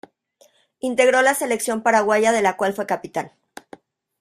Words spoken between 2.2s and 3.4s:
de la cual fue Capitán.